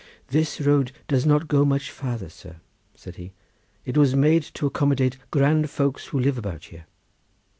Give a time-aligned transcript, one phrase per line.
[0.29, 2.55] "This road does not go much farther, sir,"
[2.95, 3.33] said he;
[3.85, 6.87] "it was made to accommodate grand folks who live about here."